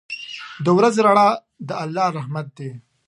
[0.65, 1.27] •د ورځې رڼا
[1.67, 2.69] د الله رحمت دی.